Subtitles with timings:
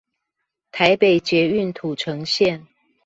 [0.71, 2.65] 臺北捷運土城線